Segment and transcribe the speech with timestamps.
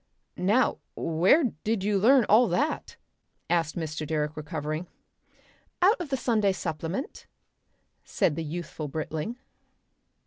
[0.35, 2.97] "Now where did you learn all that?"
[3.51, 4.03] asked Mr.
[4.03, 4.87] Direck recovering.
[5.79, 7.27] "Out of the Sunday Supplement,"
[8.03, 9.35] said the youthful Britling.